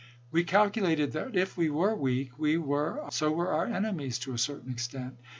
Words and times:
We 0.31 0.43
calculated 0.43 1.11
that 1.11 1.35
if 1.35 1.55
we 1.55 1.69
were 1.69 1.95
weak, 1.95 2.31
so 3.11 3.31
were 3.31 3.51
our 3.51 3.67
enemies 3.67 4.17
to 4.21 4.33
a 4.33 4.37
certain 4.39 4.71
extent. 4.71 5.19